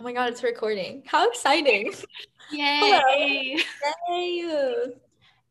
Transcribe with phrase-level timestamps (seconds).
[0.00, 1.02] Oh my god, it's recording.
[1.06, 1.92] How exciting.
[2.52, 3.58] Yay.
[4.08, 4.92] Yay.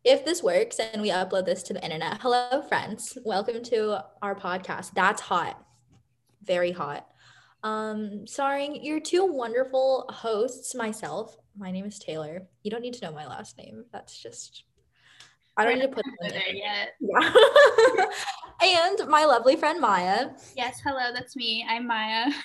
[0.06, 3.18] If this works and we upload this to the internet, hello friends.
[3.26, 4.94] Welcome to our podcast.
[4.94, 5.62] That's hot.
[6.46, 7.06] Very hot.
[7.62, 11.36] Um, starring your two wonderful hosts, myself.
[11.58, 12.48] My name is Taylor.
[12.64, 13.84] You don't need to know my last name.
[13.92, 14.64] That's just
[15.58, 16.94] I don't need to put it there yet.
[17.02, 18.06] Yeah.
[18.64, 20.30] and my lovely friend Maya.
[20.56, 21.66] Yes, hello, that's me.
[21.68, 22.28] I'm Maya.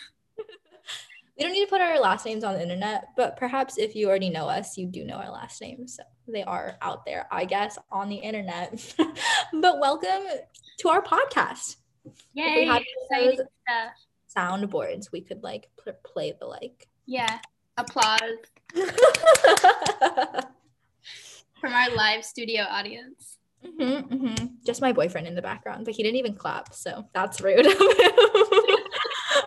[1.36, 4.06] We don't need to put our last names on the internet, but perhaps if you
[4.08, 5.96] already know us, you do know our last names.
[5.96, 8.94] So they are out there, I guess, on the internet.
[9.54, 10.24] but welcome
[10.80, 11.76] to our podcast.
[12.34, 12.60] Yay.
[12.60, 13.92] we had exciting stuff.
[14.36, 16.88] Soundboards, we could like pl- play the like.
[17.06, 17.38] Yeah.
[17.78, 18.20] Applause
[21.60, 23.38] from our live studio audience.
[23.64, 24.50] Mhm, mhm.
[24.66, 27.66] Just my boyfriend in the background, but he didn't even clap, so that's rude.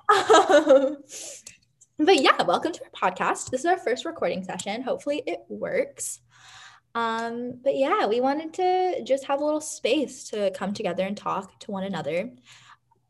[0.07, 0.97] Um,
[1.97, 3.51] but yeah, welcome to our podcast.
[3.51, 4.81] This is our first recording session.
[4.81, 6.19] Hopefully, it works.
[6.93, 11.15] Um, but yeah, we wanted to just have a little space to come together and
[11.15, 12.31] talk to one another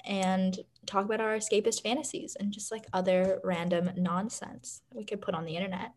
[0.05, 5.33] and talk about our escapist fantasies and just like other random nonsense we could put
[5.33, 5.91] on the internet.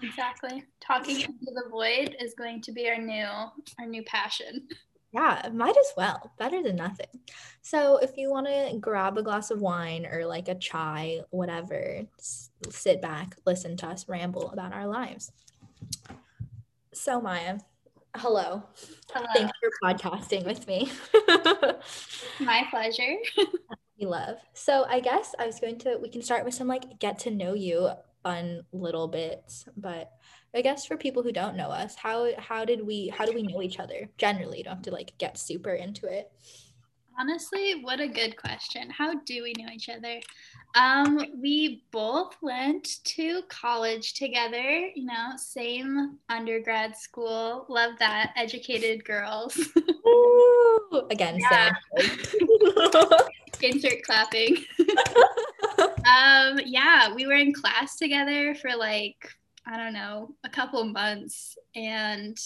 [0.00, 0.64] Exactly.
[0.80, 3.26] Talking into the void is going to be our new
[3.80, 4.68] our new passion.
[5.12, 6.32] Yeah, might as well.
[6.38, 7.06] Better than nothing.
[7.62, 12.02] So, if you want to grab a glass of wine or like a chai, whatever,
[12.18, 15.32] sit back, listen to us ramble about our lives.
[16.92, 17.58] So, Maya,
[18.16, 18.64] hello.
[19.12, 19.26] Hello.
[19.34, 20.90] Thanks for podcasting with me.
[22.40, 23.16] My pleasure.
[23.98, 24.36] we love.
[24.52, 27.30] So, I guess I was going to, we can start with some like get to
[27.30, 27.90] know you
[28.22, 30.12] fun little bits, but
[30.54, 33.42] I guess for people who don't know us, how how did we how do we
[33.42, 34.08] know each other?
[34.16, 36.30] Generally, you don't have to like get super into it.
[37.20, 38.88] Honestly, what a good question.
[38.90, 40.20] How do we know each other?
[40.76, 47.66] Um, we both went to college together, you know, same undergrad school.
[47.68, 48.32] Love that.
[48.36, 49.58] Educated girls.
[50.04, 51.08] Woo!
[51.10, 51.72] Again, Yeah.
[53.62, 54.58] Insert clapping.
[56.06, 59.34] um, yeah, we were in class together for like,
[59.70, 62.38] I don't know, a couple months and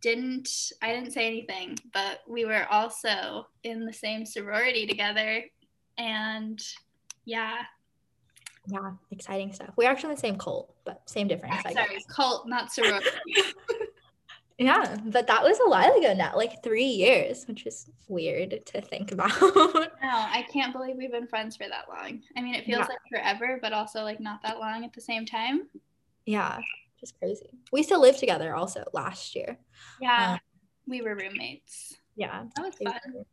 [0.00, 5.44] didn't I didn't say anything, but we were also in the same sorority together
[5.98, 6.60] and
[7.24, 7.58] yeah,
[8.66, 9.70] yeah, exciting stuff.
[9.76, 11.54] We're actually in the same cult, but same difference.
[11.64, 12.04] I sorry, guess.
[12.06, 13.08] cult, not sorority.
[14.58, 18.80] Yeah, but that was a while ago now, like three years, which is weird to
[18.80, 19.32] think about.
[19.40, 22.20] no, I can't believe we've been friends for that long.
[22.36, 22.86] I mean, it feels Yeah.
[22.86, 25.62] like forever, but also like not that long at the same time.
[26.26, 26.58] Yeah,
[27.00, 27.50] just crazy.
[27.72, 29.58] We still lived together also last year.
[30.00, 30.38] Yeah, Um,
[30.86, 31.96] we were roommates.
[32.16, 33.24] Yeah, That was fun.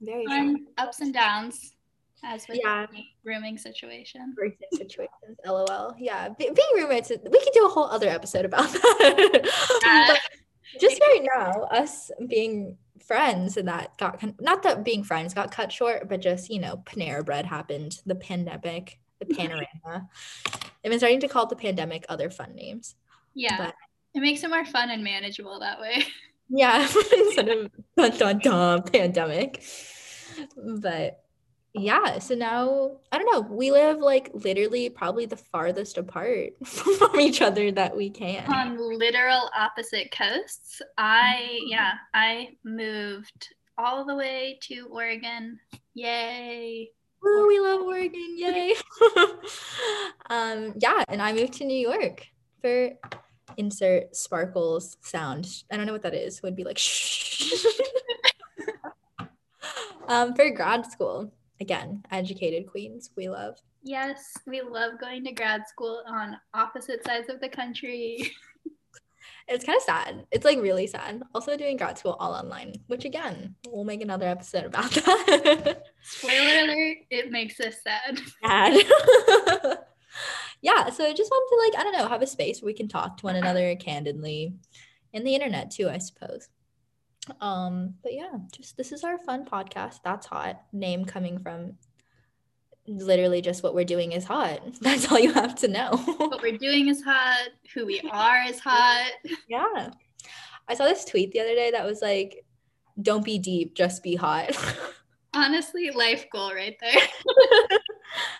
[0.00, 0.54] very fun.
[0.56, 1.74] fun ups and downs
[2.22, 2.86] as with Yeah.
[3.24, 4.34] rooming situation.
[4.36, 5.94] Birthday situations, lol.
[5.98, 9.80] Yeah, be- being roommates, we could do a whole other episode about that.
[9.84, 10.16] Yeah.
[10.80, 15.70] Just right now, us being friends and that got not that being friends got cut
[15.70, 20.08] short, but just you know, Panera Bread happened, the pandemic, the panorama.
[20.84, 22.94] I've been starting to call the pandemic other fun names.
[23.34, 23.74] Yeah, But-
[24.14, 26.04] it makes it more fun and manageable that way.
[26.48, 26.86] Yeah,
[27.16, 29.62] instead of dun dun dun pandemic.
[30.56, 31.20] But
[31.72, 33.40] yeah, so now I don't know.
[33.40, 38.44] We live like literally probably the farthest apart from each other that we can.
[38.52, 45.58] On literal opposite coasts, I yeah, I moved all the way to Oregon.
[45.94, 46.90] Yay!
[47.24, 48.74] Woo, we love Oregon, yay!
[50.30, 52.26] um, yeah, and I moved to New York
[52.60, 52.90] for
[53.56, 55.62] insert sparkles sound.
[55.70, 56.42] I don't know what that is.
[56.42, 57.64] Would be like shh.
[60.08, 61.32] um, for grad school.
[61.60, 63.56] Again, educated queens, we love.
[63.82, 68.32] Yes, we love going to grad school on opposite sides of the country.
[69.46, 70.26] It's kind of sad.
[70.30, 71.22] It's like really sad.
[71.34, 75.82] Also doing grad school all online, which again, we'll make another episode about that.
[76.02, 78.20] Spoiler alert, it makes us sad.
[78.42, 78.72] sad.
[80.62, 82.74] yeah, so I just wanted to like, I don't know, have a space where we
[82.74, 84.54] can talk to one another candidly.
[85.12, 86.48] And the internet too, I suppose.
[87.40, 90.00] Um, but yeah, just this is our fun podcast.
[90.04, 90.62] That's hot.
[90.72, 91.74] Name coming from
[92.86, 94.60] literally just what we're doing is hot.
[94.80, 95.96] That's all you have to know.
[95.96, 97.48] What we're doing is hot.
[97.74, 99.10] Who we are is hot.
[99.48, 99.90] Yeah.
[100.68, 102.44] I saw this tweet the other day that was like,
[103.00, 104.56] don't be deep, just be hot.
[105.34, 107.02] Honestly, life goal right there.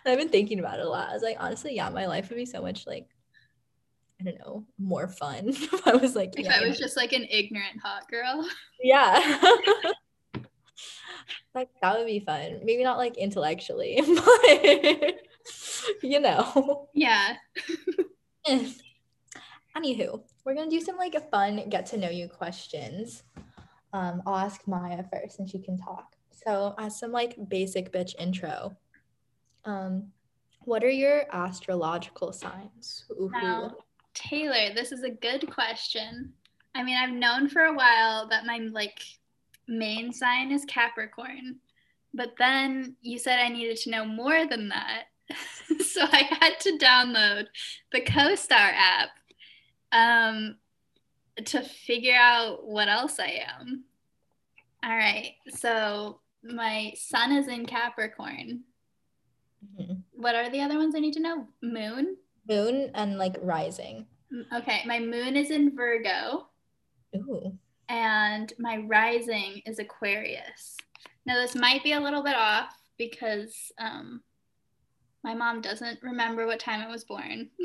[0.07, 1.09] I've been thinking about it a lot.
[1.11, 3.09] I was like, honestly, yeah, my life would be so much like,
[4.21, 7.13] I don't know, more fun if I was like, If yeah, I was just like
[7.13, 8.49] an ignorant hot girl.
[8.81, 9.41] yeah.
[11.55, 12.61] Like that would be fun.
[12.65, 15.15] Maybe not like intellectually, but
[16.03, 16.89] you know.
[16.95, 17.37] Yeah.
[19.77, 23.23] Anywho, we're gonna do some like fun get to know you questions.
[23.93, 26.17] Um, I'll ask Maya first and she can talk.
[26.31, 28.77] So as some like basic bitch intro.
[29.65, 30.13] Um,
[30.61, 33.05] what are your astrological signs?
[33.13, 33.31] Ooh.
[33.33, 33.77] Now,
[34.15, 36.33] Taylor, this is a good question.
[36.75, 38.99] I mean, I've known for a while that my like
[39.69, 41.57] main sign is Capricorn,
[42.13, 45.05] but then you said I needed to know more than that.
[45.85, 47.47] so I had to download
[47.93, 49.11] the CoStar app
[49.93, 50.57] um,
[51.45, 53.85] to figure out what else I am.
[54.85, 55.35] All right.
[55.49, 58.65] So my sun is in Capricorn.
[59.81, 60.03] Mhm.
[60.13, 61.49] What are the other ones I need to know?
[61.63, 62.17] Moon.
[62.47, 64.07] Moon and like rising.
[64.53, 64.83] Okay.
[64.85, 66.49] My moon is in Virgo
[67.17, 67.57] Ooh.
[67.89, 70.77] And my rising is Aquarius.
[71.27, 74.23] Now, this might be a little bit off because um,
[75.23, 77.49] my mom doesn't remember what time I was born.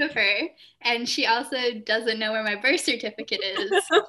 [0.00, 0.48] of her.
[0.82, 3.70] And she also doesn't know where my birth certificate is.
[3.88, 4.02] So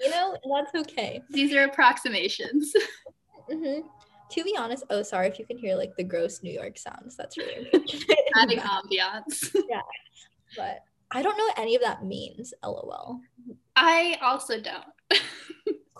[0.00, 1.22] you know, that's okay.
[1.30, 2.72] these are approximations.
[3.50, 3.80] hmm
[4.30, 7.16] To be honest, oh sorry if you can hear like the gross New York sounds.
[7.16, 7.70] That's really.
[8.36, 9.54] Adding ambiance.
[9.68, 9.80] Yeah,
[10.56, 10.80] but
[11.14, 12.52] I don't know what any of that means.
[12.62, 13.20] LOL.
[13.76, 14.84] I also don't.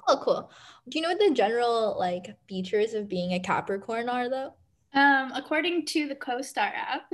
[0.07, 0.51] Cool, cool.
[0.89, 4.53] Do you know what the general like features of being a Capricorn are though?
[4.93, 7.11] Um, according to the CoStar app,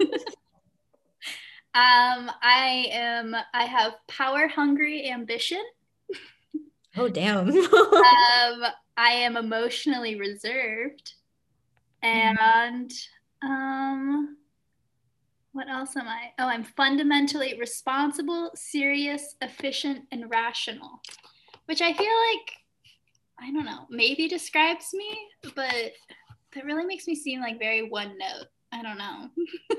[1.74, 5.62] um, I am I have power hungry ambition.
[6.96, 7.48] Oh damn.
[8.42, 8.64] Um,
[8.96, 11.14] I am emotionally reserved.
[12.02, 12.92] And
[13.42, 14.36] um
[15.52, 16.32] what else am I?
[16.38, 21.00] Oh, I'm fundamentally responsible, serious, efficient, and rational.
[21.66, 22.52] Which I feel like
[23.40, 25.18] I don't know, maybe describes me,
[25.54, 25.92] but
[26.54, 28.46] that really makes me seem like very one note.
[28.72, 29.28] I don't know.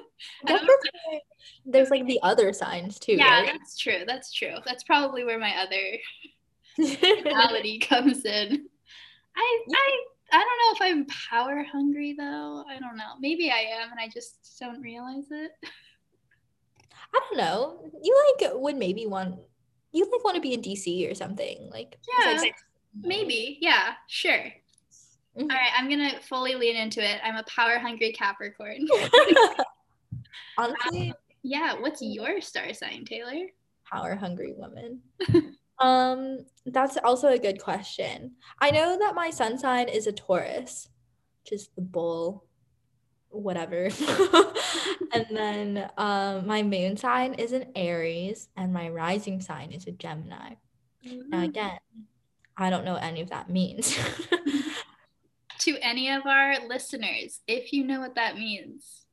[0.48, 1.20] I don't know.
[1.66, 3.14] There's like the other signs too.
[3.14, 3.52] Yeah, right?
[3.52, 4.04] that's true.
[4.06, 4.56] That's true.
[4.66, 5.98] That's probably where my other
[7.24, 8.68] personality comes in.
[9.36, 12.66] I I I don't know if I'm power hungry though.
[12.68, 13.14] I don't know.
[13.20, 15.52] Maybe I am and I just don't realize it.
[17.14, 17.90] I don't know.
[18.02, 19.36] You like would maybe want
[19.92, 22.56] you like want to be in DC or something like Yeah, like-
[23.00, 23.58] Maybe.
[23.62, 24.52] Yeah, sure.
[25.38, 25.42] Mhm.
[25.42, 27.20] All right, I'm going to fully lean into it.
[27.24, 28.88] I'm a power hungry Capricorn.
[30.58, 31.14] Honestly,
[31.44, 33.48] yeah, what's your star sign, Taylor?
[33.92, 35.02] power hungry woman.
[35.80, 38.34] um, that's also a good question.
[38.60, 40.90] I know that my sun sign is a Taurus,
[41.44, 42.46] which is the bull,
[43.30, 43.90] whatever.
[45.14, 49.92] and then um, my moon sign is an Aries, and my rising sign is a
[49.92, 50.56] Gemini.
[51.04, 51.80] Now again,
[52.56, 53.98] I don't know what any of that means.
[55.60, 59.06] To any of our listeners, if you know what that means,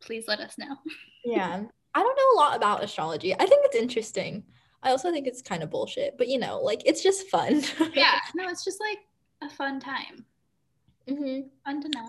[0.00, 0.76] please let us know.
[1.24, 1.62] yeah,
[1.94, 3.32] I don't know a lot about astrology.
[3.32, 4.42] I think it's interesting.
[4.84, 7.62] I also think it's kind of bullshit, but you know, like it's just fun.
[7.94, 8.98] Yeah, no, it's just like
[9.42, 10.24] a fun time.
[11.08, 11.48] Mm-hmm.
[11.64, 12.06] Fun to know.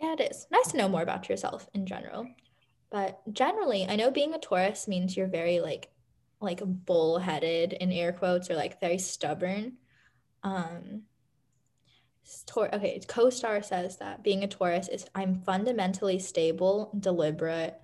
[0.00, 0.46] Yeah, it is.
[0.50, 2.26] Nice to know more about yourself in general.
[2.90, 5.90] But generally, I know being a Taurus means you're very like
[6.40, 9.74] like bullheaded in air quotes or like very stubborn.
[10.42, 11.02] Um
[12.46, 17.78] Tor- okay, co-star says that being a Taurus is I'm fundamentally stable, deliberate,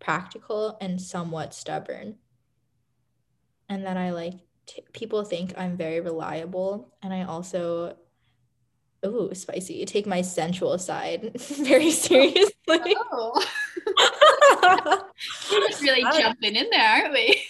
[0.00, 2.16] practical, and somewhat stubborn.
[3.68, 4.34] And that I like
[4.66, 7.96] t- people think I'm very reliable and I also
[9.04, 9.84] Ooh, spicy.
[9.84, 12.52] Take my sensual side very seriously.
[13.14, 13.44] Oh,
[15.52, 17.42] we're just really jumping in there, aren't we?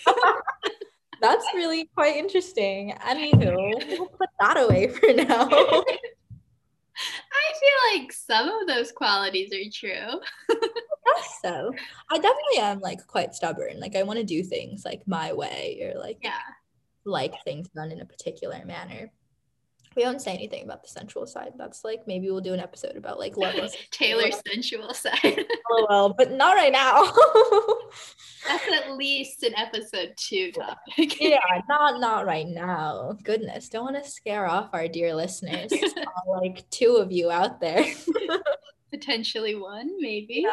[1.20, 2.94] That's really quite interesting.
[3.06, 3.54] Anywho,
[3.88, 5.84] we'll put that away for now.
[7.32, 10.20] I feel like some of those qualities are true.
[10.48, 11.72] guess so.
[12.10, 13.80] I definitely am like quite stubborn.
[13.80, 16.38] Like I want to do things like my way or like Yeah.
[17.04, 19.10] like things done in a particular manner.
[19.96, 21.52] We don't say anything about the sensual side.
[21.56, 23.54] That's like maybe we'll do an episode about like love
[23.90, 25.44] Taylor's sensual side.
[25.70, 27.12] LOL, but not right now.
[28.46, 31.20] That's at least an episode two topic.
[31.20, 33.16] yeah, not not right now.
[33.22, 35.72] Goodness, don't want to scare off our dear listeners.
[35.72, 37.84] Uh, like two of you out there.
[38.90, 40.46] Potentially one, maybe.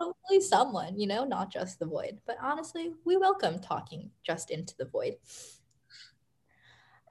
[0.00, 2.20] Hopefully someone, you know, not just the void.
[2.24, 5.16] But honestly, we welcome talking just into the void.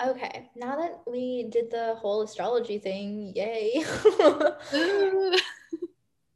[0.01, 3.83] Okay, now that we did the whole astrology thing, yay.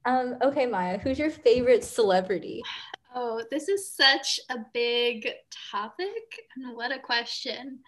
[0.05, 2.61] Um, okay, Maya, who's your favorite celebrity?
[3.15, 5.29] Oh, this is such a big
[5.71, 6.41] topic.
[6.57, 7.79] And what a question.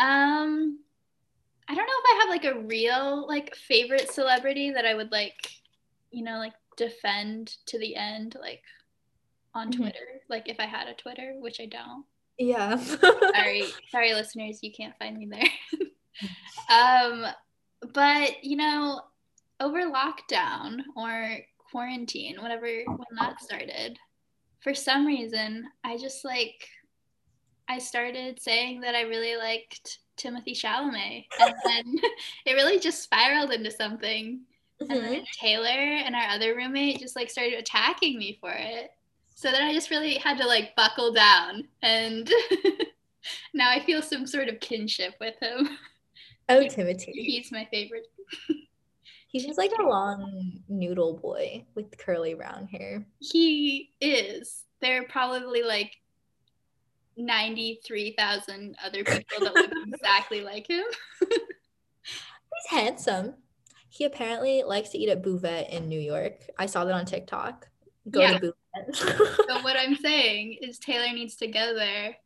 [0.00, 0.80] Um,
[1.68, 5.12] I don't know if I have like a real like favorite celebrity that I would
[5.12, 5.52] like,
[6.10, 8.64] you know, like defend to the end, like
[9.54, 9.76] on Mhm.
[9.76, 10.20] Twitter.
[10.28, 12.04] Like if I had a Twitter, which I don't.
[12.38, 12.76] Yeah.
[12.76, 15.88] sorry sorry listeners you can't find me there
[16.70, 17.26] um
[17.92, 19.00] but you know
[19.60, 21.38] over lockdown or
[21.70, 23.98] quarantine whatever when that started
[24.60, 26.66] for some reason i just like
[27.68, 31.84] i started saying that i really liked timothée chalamet and then
[32.46, 34.40] it really just spiraled into something
[34.80, 35.00] and Mhm.
[35.10, 38.90] then Taylor and our other roommate just like started attacking me for it.
[39.42, 42.30] So then I just really had to like buckle down and
[43.54, 45.68] now I feel some sort of kinship with him.
[46.48, 47.10] Oh, Timothée.
[47.12, 48.06] He's my favorite.
[49.26, 53.04] He's just like a long noodle boy with curly brown hair.
[53.18, 54.62] He is.
[54.80, 55.90] There are probably like
[57.16, 60.84] 93,000 other people that look exactly like him.
[61.20, 63.34] He's handsome.
[63.88, 66.44] He apparently likes to eat at Bouvet in New York.
[66.56, 67.66] I saw that on TikTok.
[68.08, 68.34] Go Yeah.
[68.34, 68.54] to Bouvet.
[68.92, 69.06] So
[69.62, 72.16] what I'm saying is Taylor needs to go there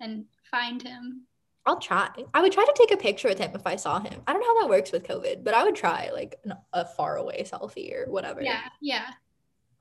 [0.00, 1.26] and find him.
[1.66, 2.08] I'll try.
[2.32, 4.22] I would try to take a picture with him if I saw him.
[4.26, 6.84] I don't know how that works with COVID, but I would try like an- a
[6.84, 8.42] far away selfie or whatever.
[8.42, 9.06] Yeah, yeah.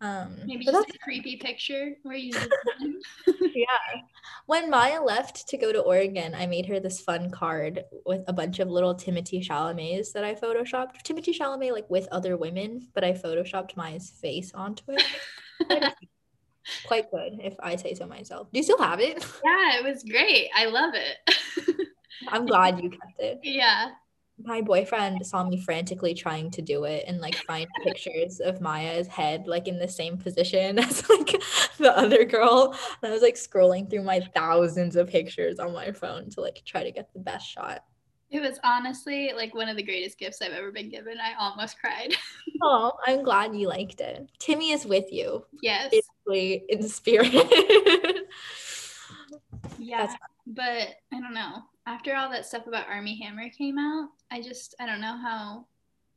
[0.01, 2.49] Um, Maybe just that's a creepy picture where you just
[4.45, 8.33] When Maya left to go to Oregon, I made her this fun card with a
[8.33, 11.03] bunch of little Timothée Chalamets that I photoshopped.
[11.03, 15.03] Timothée Chalamet, like with other women, but I photoshopped Maya's face onto it.
[16.85, 18.47] Quite- good, if I say so myself.
[18.51, 19.25] Do you still have it?
[19.43, 20.49] Yeah, it was great.
[20.55, 21.87] I love it.
[22.27, 23.39] I'm glad you kept it.
[23.43, 23.91] yeah.
[24.41, 29.07] My boyfriend saw me frantically trying to do it and like find pictures of Maya's
[29.07, 31.41] head like in the same position as like
[31.77, 32.73] the other girl.
[33.01, 36.61] And I was like scrolling through my thousands of pictures on my phone to like
[36.65, 37.83] try to get the best shot.
[38.31, 41.17] It was honestly like one of the greatest gifts I've ever been given.
[41.19, 42.15] I almost cried.
[42.61, 44.29] Oh, I'm glad you liked it.
[44.37, 45.91] Timmy is with you, yes.
[45.91, 47.31] basically in spirit.
[49.79, 50.13] yeah.
[50.45, 51.63] But I don't know.
[51.85, 55.67] After all that stuff about Armie Hammer came out, I just I don't know how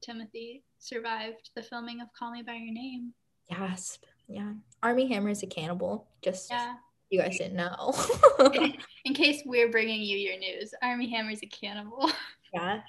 [0.05, 3.13] Timothée survived the filming of Call Me by Your Name.
[3.49, 4.05] Gasp.
[4.27, 4.55] Yeah.
[4.83, 6.09] Armie Hammer is a cannibal.
[6.23, 6.75] Just Yeah.
[7.13, 7.95] You guys didn't know.
[9.05, 12.11] In case we're bringing you your news, Armie Hammer's a cannibal.
[12.55, 12.81] yeah.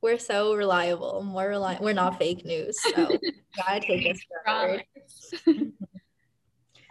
[0.00, 1.22] We're so reliable.
[1.22, 1.84] More reliable.
[1.84, 2.82] We're not fake news.
[2.82, 3.06] So
[3.56, 4.50] gotta take us for.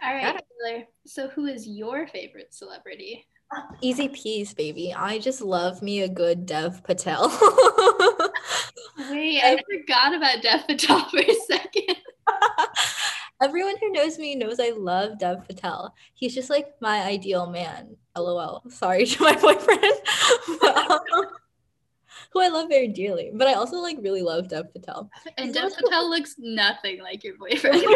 [0.02, 0.84] All right, Taylor.
[1.04, 3.26] So, who is your favorite celebrity?
[3.82, 4.94] Easy peas, baby.
[4.96, 7.28] I just love me a good Dev Patel.
[9.10, 11.96] Wait, I forgot about Dev Patel for a second.
[13.42, 15.94] Everyone who knows me knows I love Dev Patel.
[16.14, 17.96] He's just like my ideal man.
[18.16, 18.62] LOL.
[18.68, 19.80] Sorry to my boyfriend.
[20.60, 21.00] But, um,
[22.32, 23.30] who I love very dearly.
[23.34, 25.10] But I also like really love Dev Patel.
[25.36, 27.82] And He's Dev also- Patel looks nothing like your boyfriend.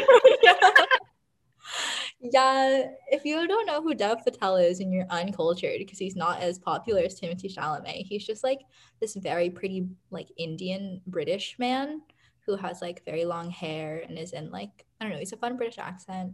[2.20, 6.40] yeah, if you don't know who Dev Patel is and you're uncultured because he's not
[6.40, 8.60] as popular as Timothée Chalamet, he's just like
[9.00, 12.00] this very pretty, like Indian British man
[12.46, 15.36] who has like very long hair and is in like, I don't know, he's a
[15.36, 16.32] fun British accent.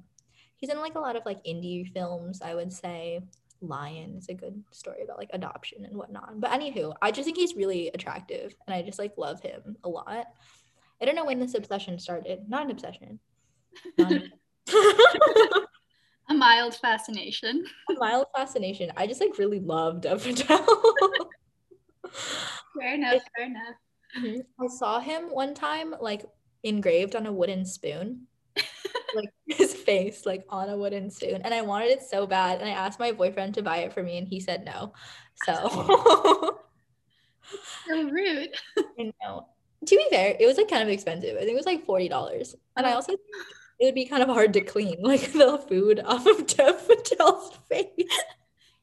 [0.57, 3.21] He's in like a lot of like indie films, I would say.
[3.63, 6.41] Lion is a good story about like adoption and whatnot.
[6.41, 9.89] But anywho, I just think he's really attractive and I just like love him a
[9.89, 10.27] lot.
[11.01, 12.49] I don't know when this obsession started.
[12.49, 13.19] Not an obsession.
[13.99, 14.33] Not an-
[16.31, 17.65] a mild fascination.
[17.91, 18.93] a mild fascination.
[18.97, 20.67] I just like really loved Dev Patel.
[22.79, 23.23] Fair enough.
[23.37, 23.77] Fair enough.
[24.17, 24.45] Mhm.
[24.61, 26.25] I saw him one time like
[26.63, 28.27] engraved on a wooden spoon.
[29.15, 32.69] like his face like on a wooden spoon and I wanted it so bad and
[32.69, 34.93] I asked my boyfriend to buy it for me and he said no.
[35.35, 36.59] So
[37.89, 38.51] So rude.
[38.99, 39.49] I know.
[39.87, 41.37] To be fair, it was like kind of expensive.
[41.37, 42.55] I think it was like forty dollars.
[42.77, 42.97] And I Oh.
[42.97, 43.21] also think
[43.81, 47.57] it would be kind of hard to clean, like the food off of Dev Patel's
[47.69, 48.25] face.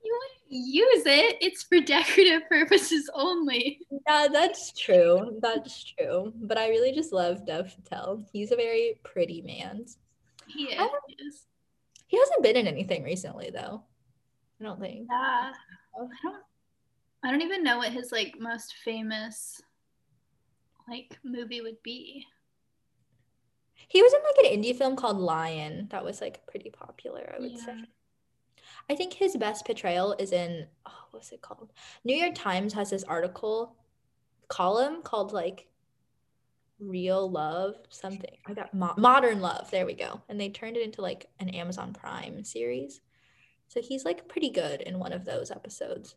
[0.03, 0.19] You
[0.49, 1.37] use it.
[1.41, 3.79] It's for decorative purposes only.
[4.07, 5.39] Yeah, that's true.
[5.41, 6.33] That's true.
[6.41, 8.25] But I really just love Dev Patel.
[8.31, 9.85] He's a very pretty man.
[10.47, 11.45] He is.
[12.07, 13.83] He hasn't been in anything recently, though.
[14.59, 15.07] I don't think.
[15.09, 15.51] Yeah.
[15.95, 16.35] I don't
[17.23, 19.61] I don't even know what his like most famous
[20.87, 22.25] like movie would be.
[23.89, 27.39] He was in like an indie film called Lion that was like pretty popular, I
[27.41, 27.65] would Yeah.
[27.65, 27.73] say.
[28.89, 31.71] I think his best portrayal is in, oh, what's it called?
[32.03, 33.75] New York Times has this article
[34.47, 35.67] column called like
[36.79, 38.37] Real Love something.
[38.45, 39.69] I got Mo- Modern Love.
[39.71, 40.21] There we go.
[40.29, 43.01] And they turned it into like an Amazon Prime series.
[43.67, 46.15] So he's like pretty good in one of those episodes.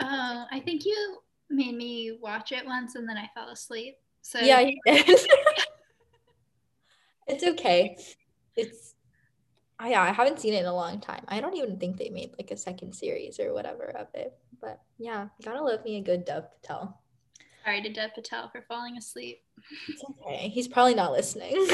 [0.00, 3.96] Oh, I think you made me watch it once and then I fell asleep.
[4.20, 5.06] So Yeah, he did.
[7.26, 7.96] it's okay.
[8.56, 8.94] It's
[9.80, 11.24] I yeah, I haven't seen it in a long time.
[11.26, 14.34] I don't even think they made like a second series or whatever of it.
[14.60, 17.00] But yeah, gotta love me a good Dev Patel.
[17.64, 19.42] sorry to Dev Patel for falling asleep.
[19.88, 20.48] It's okay.
[20.48, 21.54] He's probably not listening.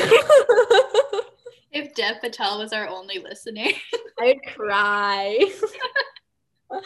[1.76, 3.66] If Dev Patel was our only listener.
[4.18, 5.46] I'd cry.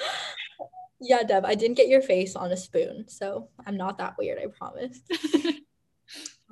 [1.00, 4.40] yeah, Dev, I didn't get your face on a spoon, so I'm not that weird,
[4.40, 4.98] I promise.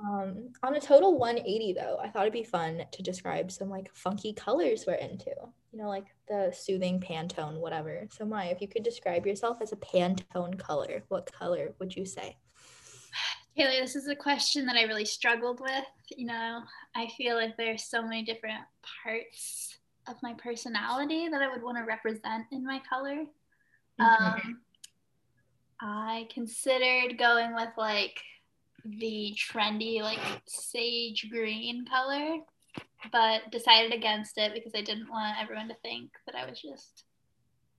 [0.00, 3.90] Um, on a total 180 though, I thought it'd be fun to describe some like
[3.94, 5.32] funky colors we're into.
[5.72, 8.06] You know, like the soothing Pantone, whatever.
[8.10, 12.04] So Maya, if you could describe yourself as a Pantone color, what color would you
[12.04, 12.36] say?
[13.56, 15.84] Taylor, this is a question that I really struggled with.
[16.16, 16.60] You know,
[16.94, 18.62] I feel like there's so many different
[19.04, 23.24] parts of my personality that I would want to represent in my color.
[23.98, 24.60] Um,
[25.80, 28.20] I considered going with like
[28.84, 32.38] the trendy, like sage green color,
[33.12, 37.04] but decided against it because I didn't want everyone to think that I was just,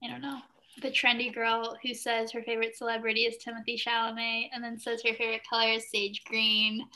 [0.02, 0.40] I don't know,
[0.80, 5.14] the trendy girl who says her favorite celebrity is Timothée Chalamet and then says her
[5.14, 6.86] favorite color is sage green.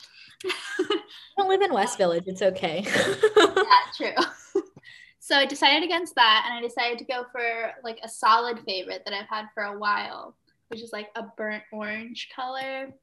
[0.43, 0.99] I
[1.37, 2.83] don't live in West um, Village, it's okay.
[2.85, 3.53] yeah,
[3.97, 4.61] true.
[5.19, 9.03] so I decided against that and I decided to go for like a solid favorite
[9.05, 10.35] that I've had for a while,
[10.69, 12.93] which is like a burnt orange color,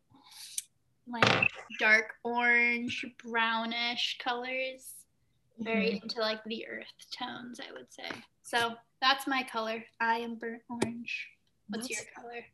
[1.06, 4.92] like dark orange, brownish colors.
[5.58, 8.08] Very into like the earth tones, I would say.
[8.42, 9.84] So that's my color.
[10.00, 11.28] I am burnt orange.
[11.68, 12.44] What's your color?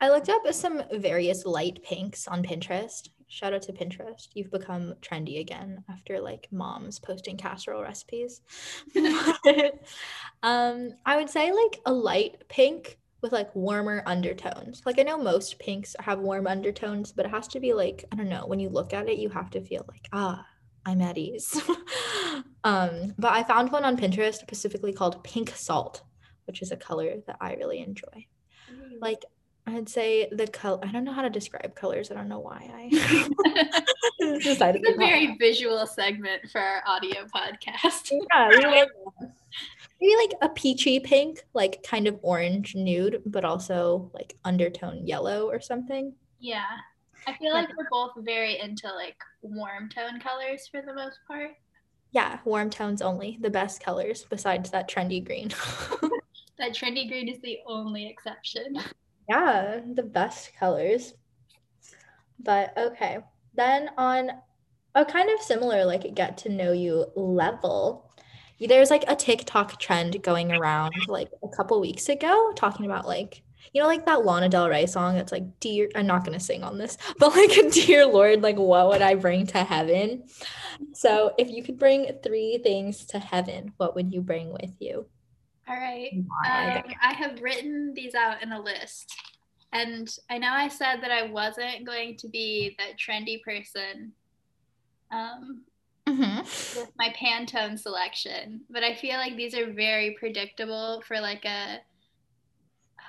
[0.00, 3.08] I looked up some various light pinks on Pinterest.
[3.28, 4.28] Shout out to Pinterest.
[4.34, 8.40] You've become trendy again after like moms posting casserole recipes.
[10.42, 14.82] um, I would say like a light pink with like warmer undertones.
[14.84, 18.16] Like I know most pinks have warm undertones, but it has to be like, I
[18.16, 20.44] don't know, when you look at it, you have to feel like, ah,
[20.84, 21.60] I'm at ease.
[22.64, 26.02] um, but I found one on Pinterest specifically called Pink Salt,
[26.46, 28.26] which is a color that I really enjoy.
[29.00, 29.24] Like
[29.66, 30.78] I'd say the color.
[30.82, 32.10] I don't know how to describe colors.
[32.10, 32.88] I don't know why I
[34.40, 34.82] decided.
[34.84, 38.12] It's a very visual segment for our audio podcast.
[38.12, 38.84] Yeah,
[40.00, 45.48] maybe like a peachy pink, like kind of orange nude, but also like undertone yellow
[45.48, 46.12] or something.
[46.40, 46.66] Yeah.
[47.26, 51.52] I feel like we're both very into like warm tone colors for the most part.
[52.12, 55.48] Yeah, warm tones only, the best colors besides that trendy green.
[56.58, 58.76] that trendy green is the only exception.
[59.28, 61.14] Yeah, the best colors.
[62.38, 63.18] But okay.
[63.54, 64.30] Then on
[64.94, 68.05] a kind of similar like get to know you level,
[68.60, 73.42] there's like a TikTok trend going around like a couple weeks ago talking about like
[73.72, 76.44] you know like that Lana Del Rey song that's like dear I'm not going to
[76.44, 80.24] sing on this, but like dear lord like what would I bring to heaven?
[80.92, 85.06] So, if you could bring 3 things to heaven, what would you bring with you?
[85.68, 86.10] All right.
[86.14, 89.12] Um, I have written these out in a list.
[89.72, 94.12] And I know I said that I wasn't going to be that trendy person
[95.10, 95.64] um,
[96.08, 96.76] Mhm.
[96.76, 101.80] with my Pantone selection, but I feel like these are very predictable for like a.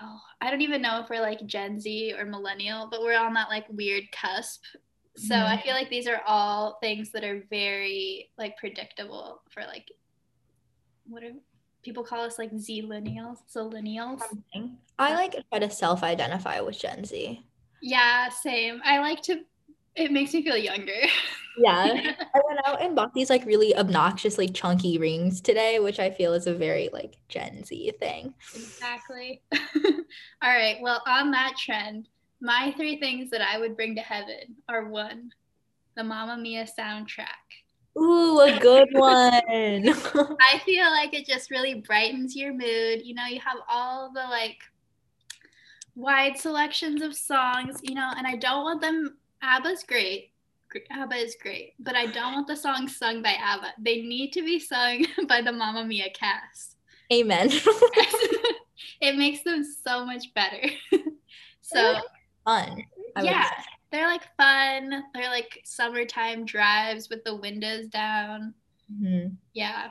[0.01, 3.33] Oh, I don't even know if we're like Gen Z or millennial, but we're on
[3.33, 4.63] that like weird cusp.
[5.15, 9.87] So I feel like these are all things that are very like predictable for like
[11.07, 11.39] what do
[11.83, 13.37] people call us like Zillennials?
[13.47, 14.19] So lineals.
[14.19, 14.77] Something.
[14.99, 17.43] I like to try to self-identify with Gen Z.
[17.81, 18.81] Yeah, same.
[18.83, 19.41] I like to.
[19.97, 20.93] It makes me feel younger.
[21.57, 21.85] Yeah.
[22.35, 26.33] I went out and bought these like really obnoxiously chunky rings today, which I feel
[26.33, 28.33] is a very like Gen Z thing.
[28.53, 29.41] exactly.
[29.53, 30.77] All right.
[30.81, 32.09] Well, on that trend,
[32.41, 35.31] my three things that I would bring to heaven are one,
[35.95, 37.25] the Mamma Mia soundtrack.
[37.97, 39.41] Ooh, a good one.
[39.49, 43.01] I feel like it just really brightens your mood.
[43.03, 44.59] You know, you have all the like
[45.95, 49.17] wide selections of songs, you know, and I don't want them.
[49.41, 50.31] ABBA's great.
[50.91, 53.73] ABBA is great, but I don't want the songs sung by ABBA.
[53.79, 56.75] They need to be sung by the Mamma Mia cast.
[57.11, 57.49] Amen.
[59.01, 60.61] it makes them so much better.
[61.61, 61.99] so,
[62.45, 62.83] Fun.
[63.15, 63.49] I yeah,
[63.91, 65.03] they're like fun.
[65.13, 68.53] They're like summertime drives with the windows down.
[68.91, 69.37] Mhm.
[69.53, 69.89] Yeah.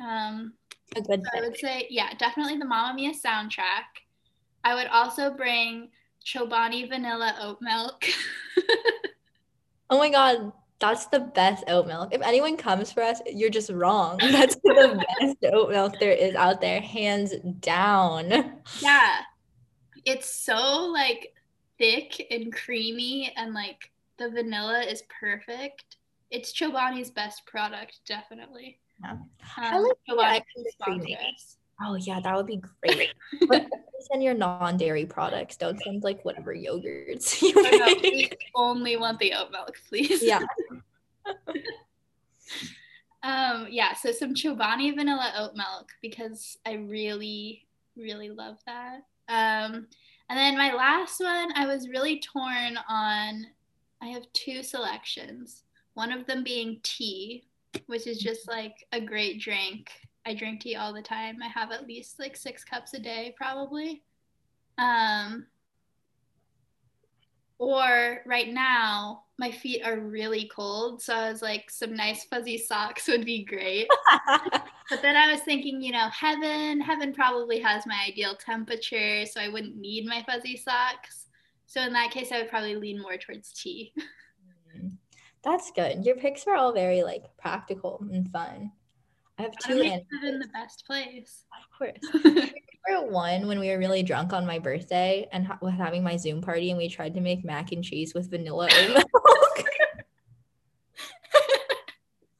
[0.00, 0.54] Um,
[0.96, 4.04] A good So I would say, yeah, definitely the Mamma Mia soundtrack.
[4.62, 5.90] I would also bring
[6.24, 8.04] Chobani vanilla oat milk.
[9.90, 12.08] Oh my god, that's the best oat milk.
[12.12, 14.18] If anyone comes for us, you're just wrong.
[14.22, 18.60] That's the best oat milk there is out there, hands down.
[18.80, 19.20] yeah.
[20.06, 21.32] It's so like
[21.78, 25.96] thick and creamy and like the vanilla is perfect.
[26.30, 28.80] It's Chobani's best product, definitely.
[29.02, 29.12] Yeah.
[29.12, 30.44] Um, I like
[30.78, 31.16] Chobani
[31.80, 32.00] extra sponsor creamy.
[32.00, 32.06] us.
[32.06, 33.70] Oh yeah, that would be great.
[34.10, 35.56] send your non-dairy products.
[35.56, 40.22] Don't send like whatever yogurts you Oh, no, we only want the oat milk, please.
[40.22, 40.40] Yeah.
[43.24, 48.96] Um, yeah, so some Chobani vanilla oat milk because I really, really love that.
[49.30, 49.86] Um,
[50.28, 53.46] and then my last one, I was really torn on.
[54.02, 55.62] I have two selections.
[55.94, 57.44] One of them being tea,
[57.86, 59.90] which is just like a great drink.
[60.26, 61.38] I drink tea all the time.
[61.42, 64.02] I have at least like six cups a day, probably.
[64.78, 65.46] Um,
[67.58, 71.02] or right now, my feet are really cold.
[71.02, 73.88] So I was like, some nice fuzzy socks would be great.
[74.90, 79.24] But then I was thinking, you know, heaven, heaven probably has my ideal temperature.
[79.24, 81.28] So I wouldn't need my fuzzy socks.
[81.66, 83.94] So in that case, I would probably lean more towards tea.
[85.42, 86.04] That's good.
[86.04, 88.72] Your picks were all very like practical and fun.
[89.38, 91.44] I have two and heaven the best place.
[91.58, 92.24] of course.
[92.86, 96.16] Remember one when we were really drunk on my birthday and ha- was having my
[96.16, 99.06] Zoom party and we tried to make mac and cheese with vanilla oat milk.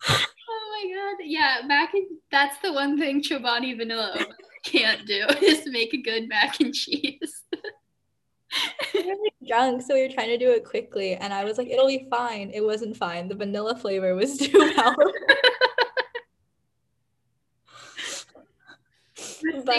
[0.06, 1.24] Oh my god.
[1.24, 4.26] Yeah, mac and that's the one thing Chobani vanilla
[4.64, 7.42] can't do is make a good mac and cheese.
[8.92, 11.56] we were like drunk, so we were trying to do it quickly, and I was
[11.58, 13.28] like, "It'll be fine." It wasn't fine.
[13.28, 15.12] The vanilla flavor was too powerful.
[19.64, 19.76] But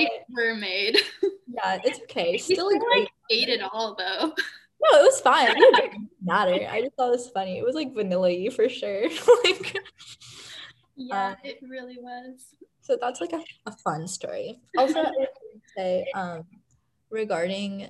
[0.57, 0.97] made.
[1.47, 2.37] yeah, it's okay.
[2.37, 2.99] Still a great.
[3.01, 4.33] like ate it all though.
[4.91, 5.47] No, it was fine.
[5.49, 6.67] It didn't matter.
[6.69, 7.57] I just thought it was funny.
[7.57, 9.03] It was like vanilla-y for sure.
[9.45, 9.79] like,
[10.95, 12.53] Yeah, Um, it really was.
[12.81, 14.59] so that's like a, a fun story.
[14.77, 15.25] Also, I gonna
[15.75, 16.43] say um,
[17.09, 17.89] regarding.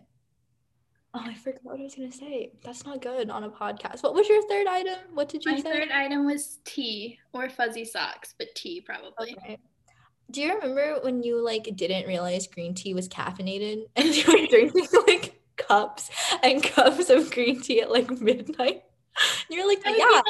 [1.14, 2.52] Oh, I forgot what I was gonna say.
[2.64, 4.04] That's not good on a podcast.
[4.04, 5.00] What was your third item?
[5.14, 5.64] What did you My say?
[5.64, 9.36] third item was tea or fuzzy socks, but tea probably.
[9.44, 9.58] Okay.
[10.32, 14.48] Do you remember when you like didn't realize green tea was caffeinated and you were
[14.48, 16.10] drinking like cups
[16.44, 18.84] and cups of green tea at like midnight?
[19.50, 20.22] You're like, I yeah,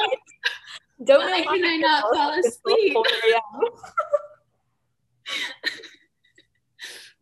[1.04, 2.92] don't know why did I not fall asleep until asleep?
[2.92, 3.62] 4 a.m.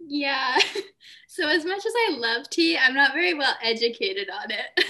[0.07, 0.59] Yeah.
[1.29, 4.85] So as much as I love tea, I'm not very well educated on it.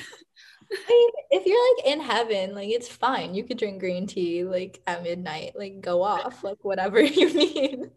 [0.72, 3.34] I mean, if you're like in heaven, like it's fine.
[3.34, 7.90] You could drink green tea like at midnight, like go off, like whatever you need.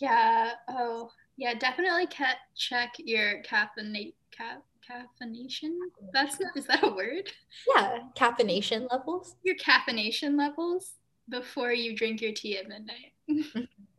[0.00, 0.52] yeah.
[0.68, 1.54] Oh, yeah.
[1.54, 5.70] Definitely ca- check your caffeinate ca- caffeination.
[6.12, 6.56] That's not.
[6.56, 7.30] Is that a word?
[7.74, 9.36] Yeah, caffeination levels.
[9.42, 10.92] Your caffeination levels
[11.28, 13.12] before you drink your tea at midnight.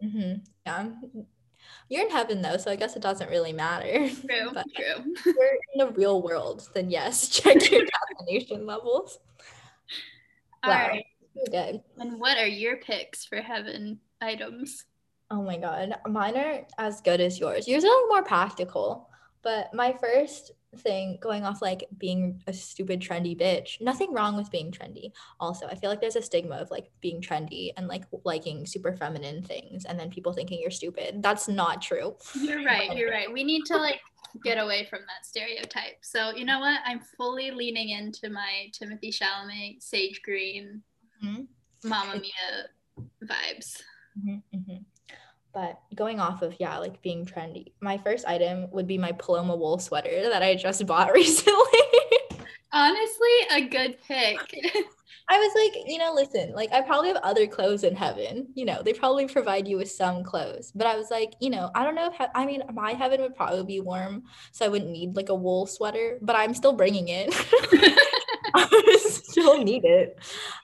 [0.02, 0.34] hmm
[0.66, 0.90] Yeah.
[1.90, 4.10] You're in heaven though, so I guess it doesn't really matter.
[4.28, 4.52] True.
[4.54, 5.14] But True.
[5.16, 7.82] if you're in the real world, then yes, check your
[8.30, 9.20] caffeination levels.
[10.64, 10.88] All Wow.
[10.88, 11.06] right.
[11.52, 11.82] Good.
[12.00, 14.86] And what are your picks for heaven items?
[15.30, 17.68] Oh my god, mine are as good as yours.
[17.68, 19.10] Yours are more practical,
[19.46, 23.80] but my first thing going off like being a stupid trendy bitch.
[23.80, 25.12] Nothing wrong with being trendy.
[25.40, 28.92] Also, I feel like there's a stigma of like being trendy and like liking super
[28.92, 31.22] feminine things and then people thinking you're stupid.
[31.22, 32.16] That's not true.
[32.34, 32.98] You're right.
[32.98, 33.32] You're right.
[33.32, 34.02] We need to like
[34.44, 35.98] get away from that stereotype.
[36.02, 36.82] So you know what?
[36.84, 40.82] I'm fully leaning into my Timothée Chalamet, Sage Green,
[41.24, 41.48] Mhm.
[41.84, 42.70] Mamma Mia
[43.24, 43.82] vibes.
[44.18, 44.86] Mhm, mhm.
[45.56, 47.72] But going off of yeah, like being trendy.
[47.82, 51.80] My first item would be my Paloma wool sweater that I just bought recently.
[52.74, 54.38] Honestly, a good pick.
[55.28, 58.48] I was like, you know, listen, like I probably have other clothes in heaven.
[58.54, 60.72] You know, they probably provide you with some clothes.
[60.76, 63.22] But I was like, you know, I don't know if he- I mean my heaven
[63.22, 66.20] would probably be warm, so I wouldn't need like a wool sweater.
[66.22, 67.34] But I'm still bringing it.
[68.72, 70.18] I still need it.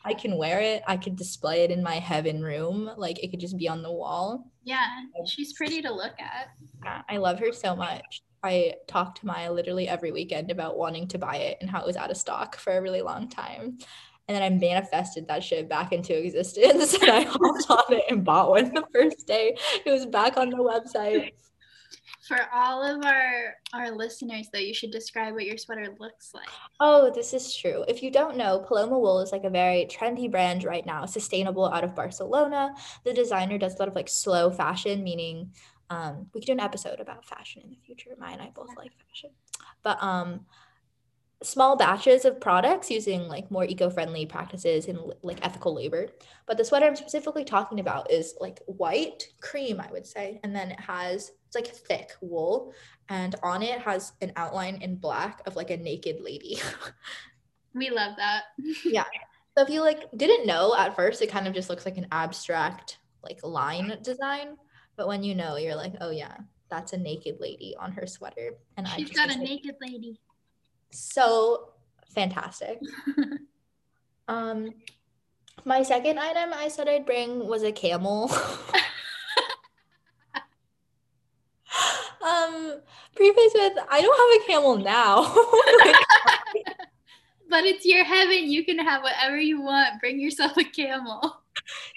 [0.06, 0.82] I can wear it.
[0.88, 2.90] I could display it in my heaven room.
[2.98, 4.52] Like it could just be on the wall.
[4.64, 4.86] yeah,
[5.20, 7.04] um, she's pretty to look at.
[7.10, 8.24] I love her so much.
[8.44, 11.86] I talk to Maya literally every weekend about wanting to buy it and how it
[11.86, 13.78] was out of stock for a really long time.
[14.28, 18.24] And then I manifested that shit back into existence and I hopped on it and
[18.24, 19.56] bought one the first day.
[19.86, 21.32] It was back on the website.
[22.28, 26.50] For all of our our listeners, though, you should describe what your sweater looks like.
[26.80, 27.84] Oh, this is true.
[27.88, 31.66] If you don't know, Paloma Wool is like a very trendy brand right now, sustainable
[31.66, 32.76] out of Barcelona.
[33.06, 35.52] The designer does a lot of like slow fashion, meaning
[35.90, 38.12] um, we could do an episode about fashion in the future.
[38.20, 39.32] Maya and I both like fashion.
[39.82, 40.46] But um,
[41.44, 46.08] small batches of products using like more eco-friendly practices and like ethical labor.
[46.46, 50.56] But the sweater I'm specifically talking about is like white cream, I would say, and
[50.56, 52.74] then it has it's like thick wool,
[53.10, 56.60] and on it has an outline in black of like a naked lady.
[57.74, 58.44] we love that.
[58.86, 59.06] yeah.
[59.58, 62.08] So if you like didn't know at first, it kind of just looks like an
[62.12, 64.58] abstract like line design,
[64.96, 66.38] but when you know, you're like, oh yeah,
[66.70, 70.20] that's a naked lady on her sweater, and she's I got a naked lady
[70.92, 71.70] so
[72.14, 72.80] fantastic.
[74.28, 74.72] um,
[75.66, 78.32] my second item I said I'd bring was a camel.
[82.24, 82.82] um,
[83.16, 85.24] preface with I don't have a camel now.
[87.50, 88.50] but it's your heaven.
[88.50, 90.00] You can have whatever you want.
[90.00, 91.42] Bring yourself a camel.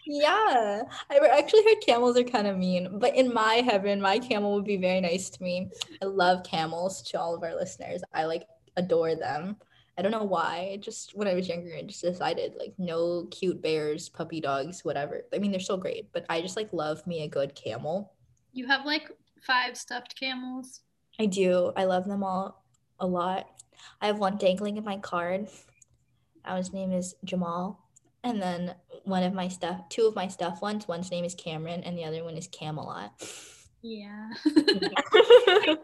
[0.07, 4.55] Yeah, I actually heard camels are kind of mean, but in my heaven, my camel
[4.55, 5.71] would be very nice to me.
[6.03, 8.03] I love camels to all of our listeners.
[8.13, 8.47] I like
[8.77, 9.57] adore them.
[9.97, 10.79] I don't know why.
[10.81, 15.23] Just when I was younger, I just decided like no cute bears, puppy dogs, whatever.
[15.33, 18.13] I mean, they're so great, but I just like love me a good camel.
[18.53, 20.81] You have like five stuffed camels.
[21.19, 21.73] I do.
[21.77, 22.65] I love them all
[22.99, 23.49] a lot.
[24.01, 25.49] I have one dangling in my card.
[26.45, 27.81] Uh, his name is Jamal.
[28.23, 28.75] And then
[29.05, 32.05] one of my stuff, two of my stuff ones, one's name is Cameron and the
[32.05, 33.13] other one is Camelot.
[33.83, 34.31] Yeah.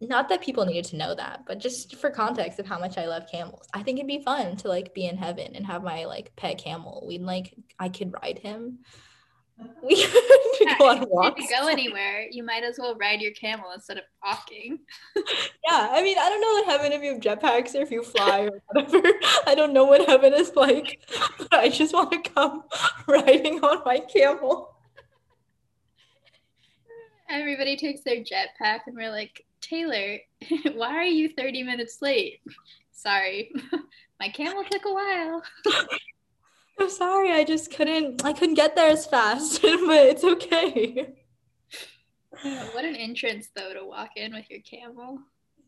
[0.00, 3.06] not that people needed to know that, but just for context of how much I
[3.06, 3.66] love camels.
[3.72, 6.58] I think it'd be fun to like be in heaven and have my like pet
[6.58, 7.04] camel.
[7.06, 8.80] We'd like I could ride him.
[9.82, 11.42] We could go on walks.
[11.42, 14.78] If you go anywhere, you might as well ride your camel instead of walking.
[15.16, 18.02] yeah, I mean, I don't know what heaven if you have jetpacks or if you
[18.02, 19.08] fly or whatever.
[19.46, 21.00] I don't know what heaven is like,
[21.38, 22.64] but I just want to come
[23.08, 24.76] riding on my camel.
[27.28, 30.18] Everybody takes their jetpack and we're like, Taylor,
[30.74, 32.40] why are you 30 minutes late?
[32.92, 33.52] Sorry,
[34.20, 35.42] my camel took a while.
[36.78, 41.14] I'm sorry, I just couldn't, I couldn't get there as fast, but it's okay.
[42.72, 45.20] What an entrance, though, to walk in with your camel.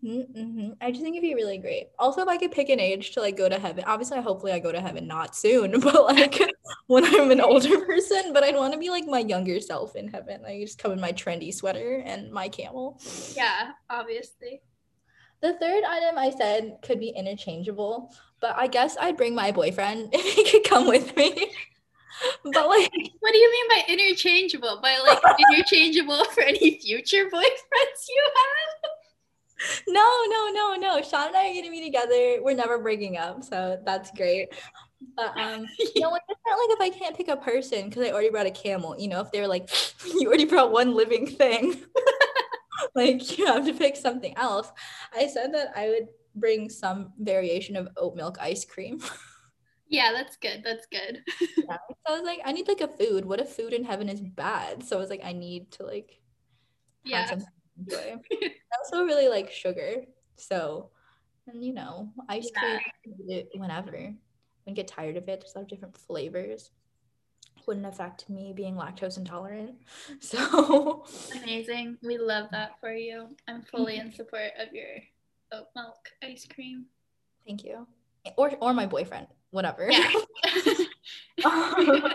[0.04, 0.72] Mm-hmm.
[0.82, 1.88] I just think it'd be really great.
[1.98, 4.58] Also, if I could pick an age to like go to heaven, obviously, hopefully, I
[4.58, 6.38] go to heaven not soon, but like
[6.88, 8.32] when I'm an older person.
[8.32, 10.42] But I'd want to be like my younger self in heaven.
[10.46, 13.00] I just come in my trendy sweater and my camel.
[13.34, 14.62] Yeah, obviously.
[15.40, 20.10] The third item I said could be interchangeable, but I guess I'd bring my boyfriend
[20.12, 21.32] if he could come with me.
[22.44, 24.80] but like, what do you mean by interchangeable?
[24.82, 25.18] By like
[25.50, 29.80] interchangeable for any future boyfriends you have?
[29.88, 31.00] no, no, no, no.
[31.00, 32.42] Sean and I are gonna be together.
[32.42, 34.48] We're never breaking up, so that's great.
[35.16, 38.10] But um, you know, it's not like if I can't pick a person because I
[38.10, 38.94] already brought a camel.
[38.98, 39.70] You know, if they're like,
[40.04, 41.76] you already brought one living thing,
[42.94, 44.70] like you have to pick something else.
[45.16, 49.00] I said that I would bring some variation of oat milk ice cream.
[49.88, 50.62] Yeah, that's good.
[50.64, 51.22] That's good.
[51.56, 51.76] yeah.
[51.88, 53.24] So I was like, I need like a food.
[53.24, 54.82] What if food in heaven is bad?
[54.82, 56.20] So I was like, I need to like
[57.04, 57.26] yeah.
[57.26, 57.46] something
[57.78, 58.16] enjoy.
[58.42, 60.02] I also really like sugar.
[60.36, 60.90] So,
[61.46, 62.80] and you know, ice cream
[63.26, 63.42] yeah.
[63.54, 64.12] whenever.
[64.64, 66.70] When get tired of it, there's a lot of different flavors.
[67.66, 69.76] Wouldn't affect me being lactose intolerant.
[70.20, 71.04] So
[71.36, 71.98] amazing.
[72.02, 73.28] We love that for you.
[73.46, 74.86] I'm fully in support of your
[75.52, 76.86] oat milk ice cream.
[77.46, 77.86] Thank you.
[78.36, 79.90] Or or my boyfriend, whatever.
[79.90, 80.10] Yeah.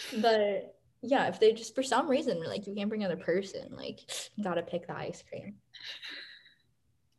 [0.20, 4.00] but yeah, if they just for some reason like you can't bring another person, like
[4.36, 5.54] you gotta pick the ice cream.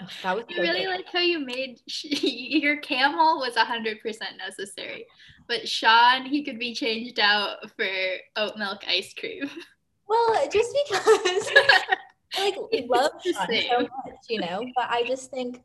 [0.02, 0.46] Oh, that was.
[0.50, 0.90] I so really good.
[0.90, 5.06] like how you made your camel was hundred percent necessary,
[5.48, 7.88] but Sean he could be changed out for
[8.36, 9.50] oat milk ice cream.
[10.08, 11.52] Well, just because
[12.36, 15.62] I like love Sean so much, you know, but I just think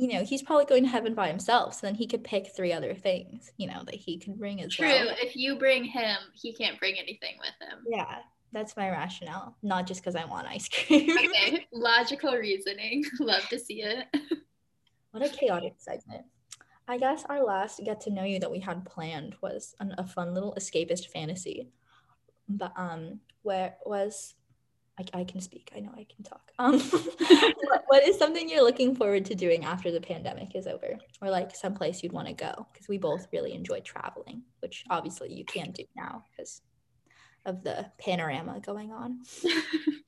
[0.00, 1.74] you know, he's probably going to heaven by himself.
[1.74, 4.74] So then he could pick three other things, you know, that he could bring as
[4.74, 4.86] True.
[4.86, 5.04] well.
[5.04, 5.14] True.
[5.20, 7.80] If you bring him, he can't bring anything with him.
[7.86, 8.20] Yeah.
[8.52, 11.10] That's my rationale, not just because I want ice cream.
[11.10, 11.66] okay.
[11.70, 13.04] Logical reasoning.
[13.20, 14.06] Love to see it.
[15.10, 16.24] what a chaotic segment.
[16.88, 20.06] I guess our last get to know you that we had planned was an, a
[20.06, 21.68] fun little escapist fantasy.
[22.48, 24.34] But um where was
[25.00, 25.70] I, I can speak.
[25.74, 26.52] I know I can talk.
[26.58, 26.78] Um,
[27.62, 31.30] what, what is something you're looking forward to doing after the pandemic is over, or
[31.30, 32.66] like someplace you'd want to go?
[32.72, 36.62] Because we both really enjoy traveling, which obviously you can't do now because
[37.46, 39.20] of the panorama going on.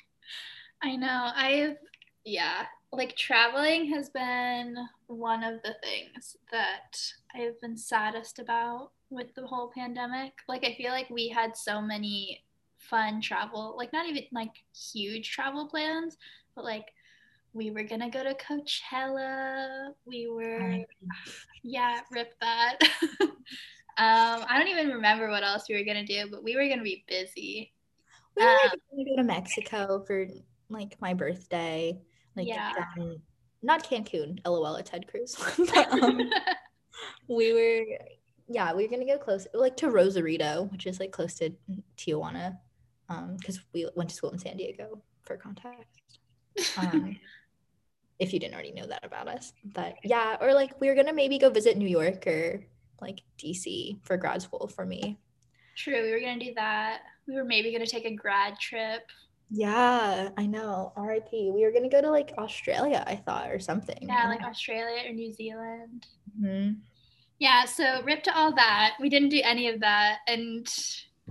[0.83, 1.31] I know.
[1.35, 1.77] I've
[2.25, 4.77] yeah, like traveling has been
[5.07, 7.01] one of the things that
[7.35, 10.33] I've been saddest about with the whole pandemic.
[10.49, 12.45] Like I feel like we had so many
[12.89, 16.17] fun travel, like not even like huge travel plans,
[16.55, 16.93] but like
[17.53, 19.91] we were gonna go to Coachella.
[20.05, 20.85] We were,
[21.63, 22.79] yeah, rip that.
[23.21, 23.31] um,
[24.49, 27.05] I don't even remember what else we were gonna do, but we were gonna be
[27.09, 27.73] busy.
[28.37, 30.27] We were um, gonna go to Mexico for
[30.69, 31.99] like my birthday.
[32.35, 32.73] Like yeah.
[32.97, 33.21] down,
[33.63, 35.37] not Cancun, lol at Ted Cruz.
[35.75, 36.31] but, um,
[37.29, 37.85] we were
[38.49, 41.53] yeah, we were gonna go close like to Rosarito, which is like close to
[41.97, 42.59] Tijuana.
[43.13, 46.19] Um, because we went to school in San Diego for context.
[46.77, 47.17] Um,
[48.19, 49.53] if you didn't already know that about us.
[49.65, 52.63] But yeah, or like we were gonna maybe go visit New York or
[53.01, 55.19] like DC for grad school for me.
[55.77, 57.01] True, we were gonna do that.
[57.27, 59.03] We were maybe gonna take a grad trip.
[59.51, 60.93] Yeah, I know.
[60.97, 61.33] RIP.
[61.33, 63.99] We were gonna go to like Australia, I thought, or something.
[64.03, 66.07] Yeah, like Australia or New Zealand.
[66.41, 66.73] Mm-hmm.
[67.39, 68.95] Yeah, so rip to all that.
[69.01, 70.67] We didn't do any of that and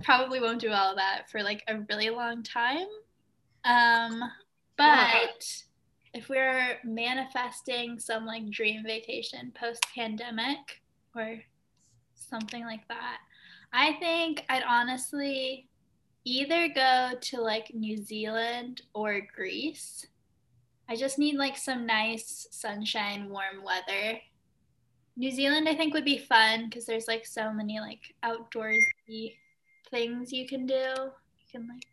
[0.02, 2.86] probably won't do all of that for like a really long time.
[3.64, 4.20] Um,
[4.76, 5.28] but yeah
[6.14, 10.82] if we're manifesting some like dream vacation post pandemic
[11.16, 11.38] or
[12.14, 13.18] something like that,
[13.72, 15.68] I think I'd honestly
[16.24, 20.06] either go to like New Zealand or Greece.
[20.88, 24.20] I just need like some nice sunshine, warm weather.
[25.16, 29.36] New Zealand, I think, would be fun because there's like so many like outdoorsy
[29.92, 30.74] things you can do.
[30.74, 31.86] You can like,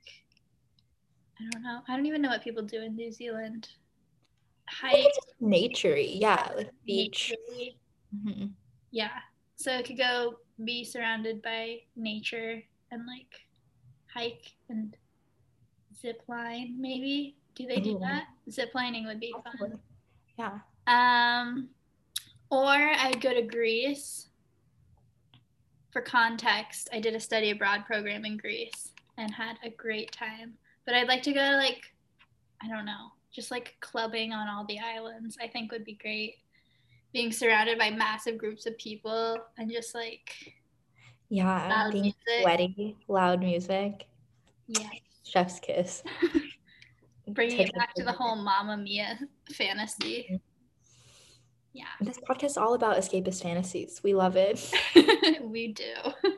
[1.40, 1.82] I don't know.
[1.88, 3.70] I don't even know what people do in New Zealand.
[4.68, 5.06] Hike.
[5.40, 7.34] nature yeah like beach.
[8.16, 8.48] Mm-hmm.
[8.92, 9.20] yeah.
[9.56, 13.48] So it could go be surrounded by nature and like
[14.14, 14.96] hike and
[16.00, 17.36] zip line maybe.
[17.56, 18.26] Do they do that?
[18.50, 19.80] Zip lining would be fun.
[20.38, 20.60] Yeah.
[20.88, 21.70] Um
[22.52, 24.29] or i'd go to greece
[25.92, 30.54] for context i did a study abroad program in greece and had a great time
[30.86, 31.94] but i'd like to go to like
[32.62, 36.36] i don't know just like clubbing on all the islands, I think would be great.
[37.14, 40.56] Being surrounded by massive groups of people and just like
[41.30, 42.42] yeah, loud being music.
[42.42, 44.08] sweaty, loud music.
[44.68, 44.90] Yeah.
[45.24, 46.04] Chef's kiss.
[47.30, 49.20] Bringing it back to the whole Mamma Mia
[49.54, 50.26] fantasy.
[50.32, 50.36] Mm-hmm.
[51.74, 51.86] Yeah.
[52.02, 54.02] This podcast is all about escapist fantasies.
[54.04, 54.74] We love it.
[55.44, 55.94] we do.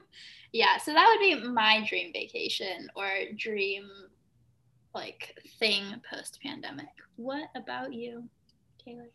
[0.54, 3.89] Yeah, so that would be my dream vacation or dream
[4.94, 6.89] like thing post pandemic.
[7.15, 8.28] What about you,
[8.84, 9.10] Taylor?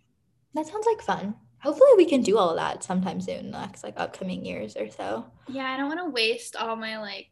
[0.54, 1.34] That sounds like fun.
[1.58, 5.26] Hopefully we can do all of that sometime soon, next like upcoming years or so.
[5.48, 7.28] Yeah, I don't want to waste all my like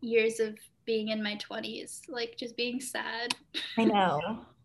[0.00, 3.34] years of being in my 20s, like just being sad.
[3.78, 4.40] I know.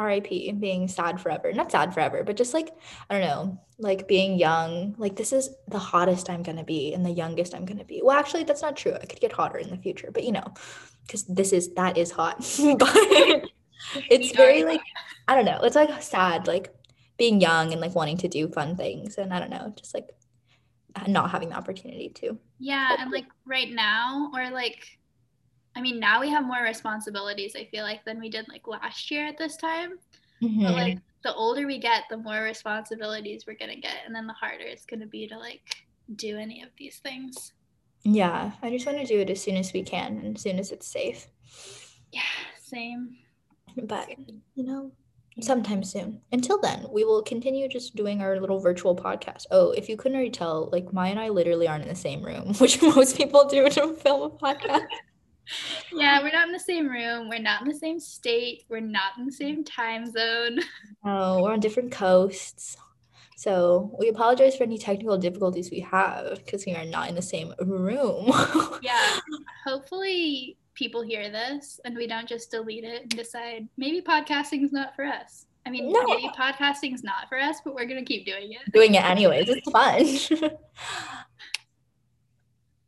[0.00, 1.52] RIP and being sad forever.
[1.52, 2.70] Not sad forever, but just like,
[3.08, 4.94] I don't know, like being young.
[4.98, 7.84] Like, this is the hottest I'm going to be and the youngest I'm going to
[7.84, 8.00] be.
[8.02, 8.94] Well, actually, that's not true.
[8.94, 10.54] I could get hotter in the future, but you know,
[11.06, 12.38] because this is, that is hot.
[12.78, 12.92] but
[14.08, 14.82] it's very like,
[15.28, 16.74] I don't know, it's like sad, like
[17.16, 19.18] being young and like wanting to do fun things.
[19.18, 20.08] And I don't know, just like
[21.06, 22.38] not having the opportunity to.
[22.58, 22.96] Yeah.
[22.98, 24.99] And like right now, or like,
[25.76, 29.10] I mean, now we have more responsibilities, I feel like, than we did like last
[29.10, 29.98] year at this time.
[30.42, 30.62] Mm-hmm.
[30.62, 33.98] But like the older we get, the more responsibilities we're going to get.
[34.06, 35.62] And then the harder it's going to be to like
[36.16, 37.52] do any of these things.
[38.02, 38.52] Yeah.
[38.62, 40.72] I just want to do it as soon as we can and as soon as
[40.72, 41.28] it's safe.
[42.12, 42.22] Yeah.
[42.60, 43.16] Same.
[43.84, 44.08] But,
[44.54, 44.90] you know,
[45.40, 46.20] sometime soon.
[46.32, 49.46] Until then, we will continue just doing our little virtual podcast.
[49.50, 52.22] Oh, if you couldn't already tell, like Maya and I literally aren't in the same
[52.22, 54.86] room, which most people do to film a podcast
[55.92, 57.28] yeah, we're not in the same room.
[57.28, 58.64] We're not in the same state.
[58.68, 60.60] We're not in the same time zone.
[61.02, 62.76] Oh, we're on different coasts.
[63.34, 67.22] So we apologize for any technical difficulties we have because we are not in the
[67.22, 68.30] same room.
[68.82, 69.18] yeah.
[69.64, 74.72] Hopefully people hear this and we don't just delete it and decide maybe podcasting is
[74.72, 75.46] not for us.
[75.64, 76.02] I mean, no.
[76.04, 78.72] maybe podcasting is not for us, but we're gonna keep doing it.
[78.72, 79.48] Doing it anyways.
[79.48, 80.50] It's fun.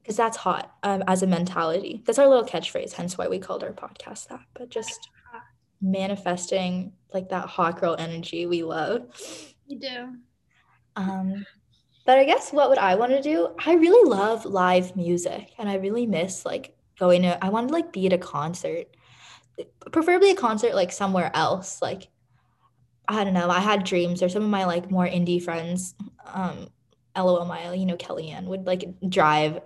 [0.03, 2.03] because that's hot um, as a mentality.
[2.05, 4.41] That's our little catchphrase, hence why we called our podcast that.
[4.55, 5.09] But just
[5.81, 9.03] manifesting like that hot girl energy we love.
[9.69, 10.15] We do.
[10.97, 11.47] Um,
[12.05, 13.55] but I guess what would I want to do?
[13.65, 17.43] I really love live music, and I really miss like going to.
[17.45, 18.89] I want to like be at a concert,
[19.93, 21.81] preferably a concert like somewhere else.
[21.81, 22.09] Like
[23.07, 23.51] I don't know.
[23.51, 25.95] I had dreams, or some of my like more indie friends.
[26.27, 26.69] Um,
[27.17, 29.61] LOL Mile, you know, Kellyanne would like drive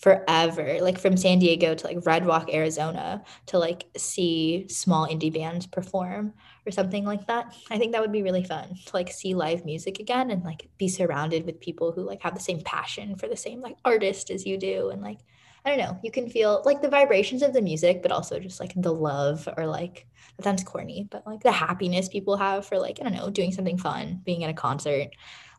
[0.00, 5.32] forever, like from San Diego to like Red Rock, Arizona, to like see small indie
[5.32, 6.32] bands perform
[6.66, 7.54] or something like that.
[7.70, 10.68] I think that would be really fun to like see live music again and like
[10.78, 14.30] be surrounded with people who like have the same passion for the same like artist
[14.30, 15.18] as you do and like
[15.62, 18.60] I don't know, you can feel like the vibrations of the music, but also just
[18.60, 20.06] like the love or like
[20.38, 23.52] that sounds corny, but like the happiness people have for like, I don't know, doing
[23.52, 25.08] something fun, being at a concert,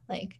[0.10, 0.40] like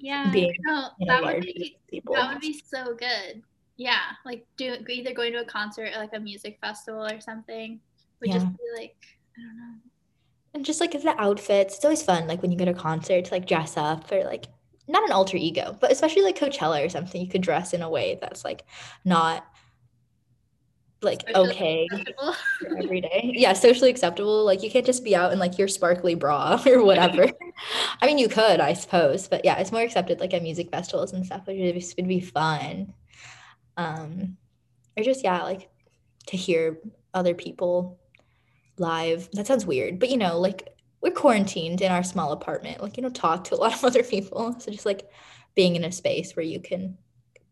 [0.00, 3.42] yeah, being no, that would be that would be so good.
[3.76, 7.80] Yeah, like do either going to a concert or like a music festival or something
[8.20, 8.96] would just be like
[9.38, 9.74] I don't know.
[10.52, 13.26] And just like the outfits, it's always fun, like when you go to a concert
[13.26, 14.46] to like dress up or like
[14.88, 17.88] not an alter ego, but especially like Coachella or something, you could dress in a
[17.88, 18.64] way that's like
[19.04, 19.46] not
[21.02, 21.88] like Socially okay
[22.78, 23.32] every day.
[23.34, 24.44] Yeah, socially acceptable.
[24.44, 27.28] Like you can't just be out in like your sparkly bra or whatever.
[28.00, 31.12] I mean, you could, I suppose, but yeah, it's more accepted like at music festivals
[31.12, 32.92] and stuff, which would be, would be fun.
[33.76, 34.36] Um,
[34.96, 35.70] or just yeah, like
[36.26, 36.78] to hear
[37.14, 37.98] other people
[38.76, 39.28] live.
[39.32, 40.68] That sounds weird, but you know, like
[41.00, 42.82] we're quarantined in our small apartment.
[42.82, 45.08] Like you don't talk to a lot of other people, so just like
[45.54, 46.98] being in a space where you can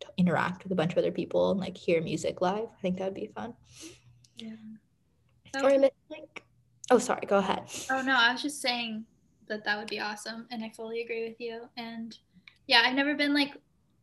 [0.00, 2.68] t- interact with a bunch of other people and like hear music live.
[2.76, 3.54] I think that would be fun.
[4.36, 4.50] Yeah.
[4.50, 4.56] Or
[5.52, 6.42] That I would- meant, like,
[6.90, 7.64] oh, sorry, go ahead.
[7.90, 9.04] Oh no, I was just saying
[9.48, 11.68] that that would be awesome, and I fully agree with you.
[11.76, 12.16] And
[12.66, 13.54] yeah, I've never been like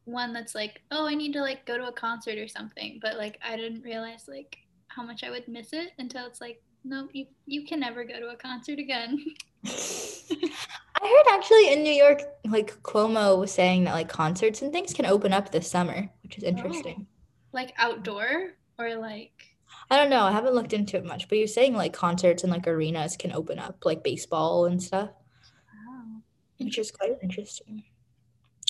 [0.06, 3.18] one that's like, oh, I need to like go to a concert or something, but
[3.18, 7.08] like I didn't realize like how much I would miss it until it's like, no,
[7.14, 9.24] you you can never go to a concert again.
[11.02, 14.94] I heard actually in New York, like Cuomo was saying that like concerts and things
[14.94, 16.48] can open up this summer, which is oh.
[16.48, 17.08] interesting.
[17.52, 19.56] like outdoor or like
[19.90, 20.24] I don't know.
[20.24, 23.32] I haven't looked into it much, but you're saying like concerts and like arenas can
[23.32, 26.22] open up, like baseball and stuff, wow.
[26.58, 27.84] which is quite interesting.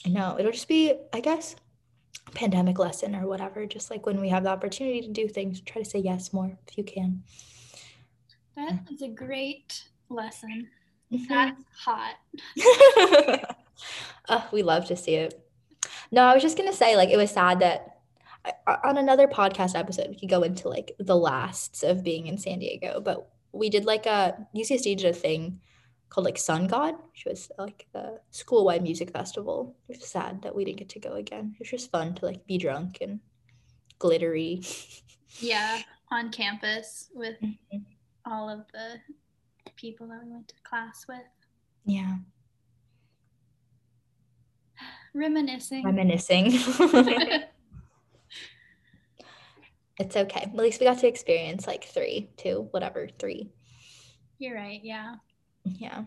[0.05, 1.55] I know it'll just be, I guess,
[2.27, 3.65] a pandemic lesson or whatever.
[3.65, 6.57] Just like when we have the opportunity to do things, try to say yes more
[6.67, 7.23] if you can.
[8.55, 10.67] That is a great lesson.
[11.11, 11.27] Mhm.
[11.29, 12.15] That's hot.
[14.29, 15.39] oh, we love to see it.
[16.11, 17.99] No, I was just gonna say, like, it was sad that
[18.67, 22.37] I- on another podcast episode, we could go into like the lasts of being in
[22.37, 25.61] San Diego, but we did like a UCSD did a thing
[26.09, 29.75] called like Sun God, which was like a school-wide music festival.
[29.89, 31.53] It was sad that we didn't get to go again.
[31.55, 33.19] It was just fun to like be drunk and
[33.99, 34.61] glittery.
[35.41, 35.81] Yeah,
[36.11, 37.83] on campus with Mhm.
[38.25, 38.99] all of the
[39.75, 41.19] people that we went to class with.
[41.85, 42.15] Yeah,
[45.13, 45.83] Reminiscing.
[45.85, 46.47] reminiscing.
[49.99, 50.41] it's okay.
[50.41, 53.49] At least we got to experience like three, two, whatever, three.
[54.39, 55.15] You're right, yeah.
[55.63, 56.03] Yeah.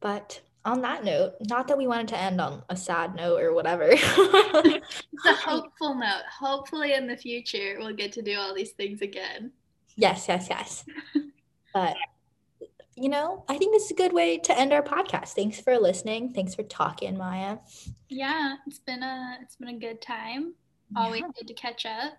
[0.00, 3.52] But on that note, not that we wanted to end on a sad note or
[3.52, 3.88] whatever.
[3.90, 4.02] It's
[5.26, 6.22] a hopeful note.
[6.40, 9.52] Hopefully in the future we'll get to do all these things again.
[9.96, 10.84] yes, yes, yes.
[11.76, 11.98] But
[12.94, 15.34] you know, I think this is a good way to end our podcast.
[15.34, 16.32] Thanks for listening.
[16.32, 17.58] Thanks for talking, Maya.
[18.08, 20.54] Yeah, it's been a it's been a good time.
[20.96, 22.14] Always good to catch up.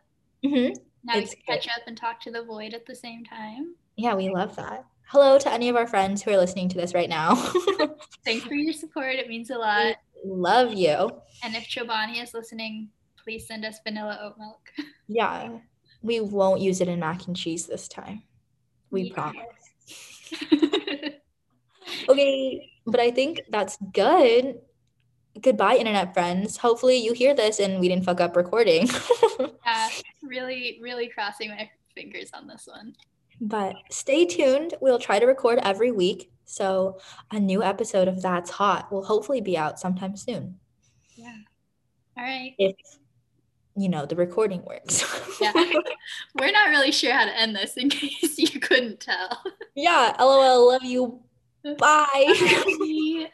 [0.46, 0.76] Mm-hmm.
[1.06, 3.74] Now It's we can catch up and talk to the void at the same time.
[3.96, 4.86] Yeah, we love that.
[5.08, 7.34] Hello to any of our friends who are listening to this right now.
[8.26, 9.16] Thanks for your support.
[9.16, 9.96] It means a lot.
[10.24, 11.10] love you.
[11.44, 12.90] And if Chobani is listening,
[13.24, 14.70] please send us vanilla oat milk.
[15.08, 15.58] Yeah,
[16.04, 18.22] we won't use it in mac and cheese this time.
[18.92, 19.14] We Yeah.
[19.14, 19.44] promise.
[22.10, 24.60] Okay, but I think that's good.
[25.42, 26.58] Goodbye, internet friends.
[26.58, 28.88] Hopefully, you hear this and we didn't fuck up recording.
[29.66, 29.90] yeah,
[30.24, 32.94] really, really crossing my fingers on this one.
[33.40, 34.74] but stay tuned.
[34.82, 36.32] We'll try to record every week.
[36.46, 37.00] So,
[37.32, 40.58] a new episode of That's Hot will hopefully be out sometime soon.
[41.16, 41.36] Yeah.
[42.18, 42.54] All right.
[42.58, 42.76] If,
[43.78, 45.04] you know, the recording works.
[45.40, 45.54] Yeah.
[46.40, 49.44] We're not really sure how to end this in case you couldn't tell.
[49.76, 50.16] yeah.
[50.20, 50.70] LOL.
[50.70, 51.20] Love you.
[51.64, 51.76] Bye.
[51.78, 53.30] Bye.